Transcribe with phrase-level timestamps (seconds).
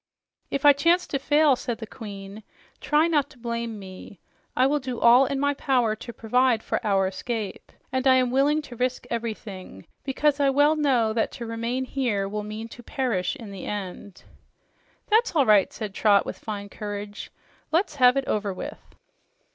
[0.49, 2.41] "If I chance to fail," said the Queen,
[2.79, 4.19] "try not to blame me.
[4.57, 8.31] I will do all in my power to provide for our escape, and I am
[8.31, 12.81] willing to risk everything, because I well know that to remain here will mean to
[12.81, 14.23] perish in the end."
[15.07, 17.29] "That's all right," said Trot with fine courage.
[17.71, 18.79] "Let's have it over with."